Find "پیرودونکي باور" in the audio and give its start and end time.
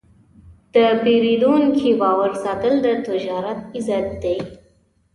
1.03-2.31